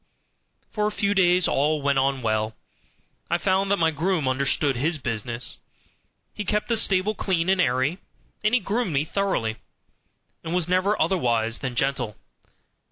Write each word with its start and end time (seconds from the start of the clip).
For 0.73 0.87
a 0.87 0.91
few 0.91 1.13
days 1.13 1.47
all 1.47 1.83
went 1.83 1.99
on 1.99 2.23
well. 2.23 2.55
I 3.29 3.37
found 3.37 3.69
that 3.69 3.77
my 3.77 3.91
groom 3.91 4.27
understood 4.27 4.75
his 4.75 4.97
business. 4.97 5.59
He 6.33 6.43
kept 6.43 6.69
the 6.69 6.77
stable 6.77 7.13
clean 7.13 7.49
and 7.49 7.61
airy, 7.61 7.99
and 8.43 8.55
he 8.55 8.61
groomed 8.61 8.93
me 8.93 9.05
thoroughly; 9.05 9.57
and 10.43 10.55
was 10.55 10.67
never 10.67 10.99
otherwise 10.99 11.59
than 11.59 11.75
gentle. 11.75 12.15